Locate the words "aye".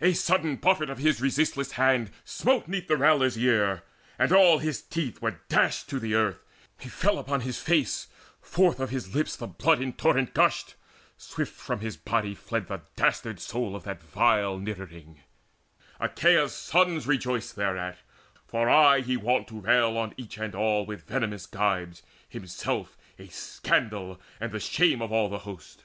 18.70-19.00